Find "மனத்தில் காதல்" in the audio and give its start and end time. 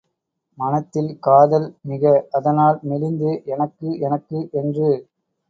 0.57-1.67